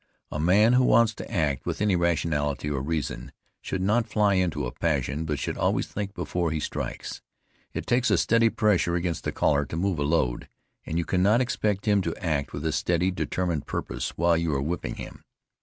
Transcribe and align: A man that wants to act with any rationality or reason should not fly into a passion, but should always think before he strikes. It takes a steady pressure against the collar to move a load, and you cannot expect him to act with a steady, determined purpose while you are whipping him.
A 0.31 0.39
man 0.39 0.71
that 0.71 0.81
wants 0.81 1.13
to 1.13 1.31
act 1.31 1.67
with 1.67 1.79
any 1.79 1.95
rationality 1.95 2.71
or 2.71 2.81
reason 2.81 3.31
should 3.61 3.83
not 3.83 4.07
fly 4.07 4.33
into 4.33 4.65
a 4.65 4.71
passion, 4.71 5.25
but 5.25 5.37
should 5.37 5.59
always 5.59 5.85
think 5.85 6.15
before 6.15 6.49
he 6.49 6.59
strikes. 6.59 7.21
It 7.73 7.85
takes 7.85 8.09
a 8.09 8.17
steady 8.17 8.49
pressure 8.49 8.95
against 8.95 9.25
the 9.25 9.31
collar 9.31 9.63
to 9.67 9.77
move 9.77 9.99
a 9.99 10.03
load, 10.03 10.49
and 10.87 10.97
you 10.97 11.05
cannot 11.05 11.39
expect 11.39 11.85
him 11.85 12.01
to 12.01 12.15
act 12.17 12.51
with 12.51 12.65
a 12.65 12.71
steady, 12.71 13.11
determined 13.11 13.67
purpose 13.67 14.17
while 14.17 14.35
you 14.37 14.55
are 14.55 14.61
whipping 14.63 14.95
him. 14.95 15.23